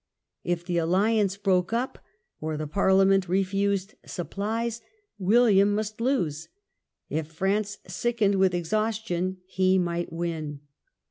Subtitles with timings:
[0.43, 1.99] If the alliance broke up,
[2.39, 4.81] or the Parliament refused supplies,
[5.19, 6.47] William must lose;
[7.09, 10.61] if France sickened with exhaustion he might win.